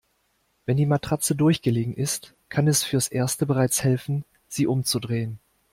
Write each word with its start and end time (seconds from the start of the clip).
Wenn 0.65 0.77
die 0.77 0.87
Matratze 0.87 1.35
durchgelegen 1.35 1.93
ist, 1.93 2.33
kann 2.49 2.67
es 2.67 2.81
fürs 2.83 3.07
Erste 3.07 3.45
bereits 3.45 3.83
helfen, 3.83 4.25
sie 4.47 4.65
umzudrehen. 4.65 5.37